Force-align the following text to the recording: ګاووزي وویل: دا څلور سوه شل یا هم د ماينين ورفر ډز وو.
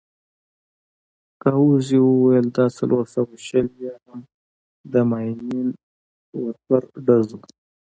ګاووزي 1.41 1.99
وویل: 2.03 2.45
دا 2.57 2.65
څلور 2.77 3.03
سوه 3.15 3.33
شل 3.47 3.67
یا 3.85 3.95
هم 4.05 4.19
د 4.91 4.93
ماينين 5.09 5.69
ورفر 6.41 6.83
ډز 7.05 7.27
وو. 7.35 7.43